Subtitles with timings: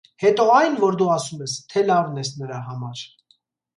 [0.23, 3.05] -Հետո այն, որ դու ասում ես, թե լավն ես նրա համար…